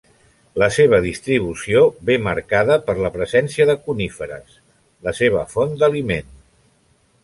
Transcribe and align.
La 0.61 0.69
seva 0.77 0.99
distribució 1.05 1.83
ve 2.09 2.17
marcada 2.29 2.79
per 2.89 2.97
la 3.03 3.13
presència 3.19 3.71
de 3.73 3.79
coníferes, 3.85 4.59
la 5.09 5.19
seva 5.23 5.49
font 5.57 5.81
d'aliment. 5.85 6.39